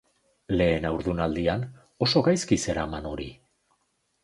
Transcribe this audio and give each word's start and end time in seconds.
Lehen 0.53 0.87
haurdunaldian 0.89 1.67
oso 2.07 2.25
gaizki 2.29 2.59
zeraman 2.65 3.09
hori. 3.13 3.31